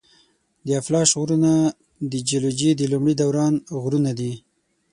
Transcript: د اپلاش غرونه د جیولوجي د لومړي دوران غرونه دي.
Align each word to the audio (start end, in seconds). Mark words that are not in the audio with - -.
د 0.65 0.67
اپلاش 0.81 1.09
غرونه 1.19 1.51
د 2.11 2.13
جیولوجي 2.27 2.71
د 2.75 2.81
لومړي 2.91 3.15
دوران 3.21 3.53
غرونه 3.81 4.11
دي. 4.19 4.33